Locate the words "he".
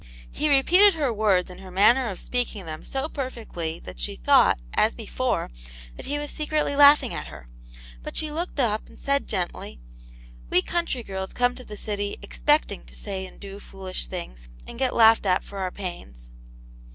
0.31-0.49, 6.07-6.17